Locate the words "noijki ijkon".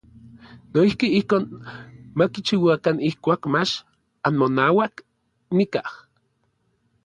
0.71-1.43